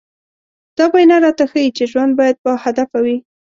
دا 0.77 0.85
وينا 0.93 1.17
راته 1.25 1.45
ښيي 1.51 1.69
چې 1.77 1.83
ژوند 1.91 2.11
بايد 2.19 2.37
باهدفه 2.45 2.99
وي. 3.05 3.17